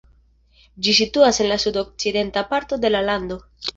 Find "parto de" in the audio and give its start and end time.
2.55-2.93